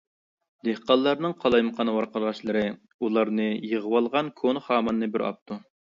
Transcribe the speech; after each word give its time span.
دېھقانلارنىڭ 0.67 1.35
قالايمىقان 1.43 1.91
ۋارقىراشلىرى 1.97 2.65
ئۇلارنى 2.71 3.47
يىغىۋالغان 3.75 4.33
كونا 4.41 4.65
خاماننى 4.71 5.15
بىر 5.17 5.27
ئاپتۇ. 5.29 5.61